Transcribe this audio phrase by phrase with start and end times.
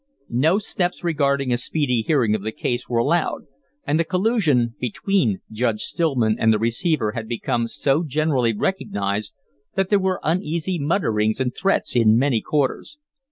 [0.33, 3.43] No steps regarding a speedy hearing of the case were allowed,
[3.85, 9.35] and the collusion between Judge Stillman and the receiver had become so generally recognized
[9.75, 12.97] that there were uneasy mutterings and threats in many quarters.